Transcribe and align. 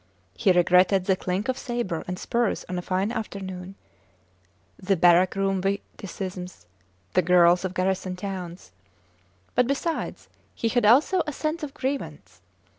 He 0.33 0.51
regretted 0.51 1.05
the 1.05 1.15
clink 1.15 1.47
of 1.47 1.59
sabre 1.59 2.03
and 2.07 2.17
spurs 2.17 2.65
on 2.67 2.75
a 2.75 2.81
fine 2.81 3.11
afternoon, 3.11 3.75
the 4.81 4.97
barrack 4.97 5.35
room 5.35 5.61
witticisms, 5.61 6.65
the 7.13 7.21
girls 7.21 7.63
of 7.63 7.75
garrison 7.75 8.15
towns; 8.15 8.71
but, 9.53 9.67
besides, 9.67 10.27
he 10.55 10.69
had 10.69 10.87
also 10.87 11.21
a 11.27 11.31
sense 11.31 11.61
of 11.61 11.75
grievance. 11.75 12.41